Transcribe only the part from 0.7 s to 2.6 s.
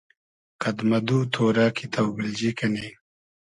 مۂ دو تۉرۂ کی تۆبیلجی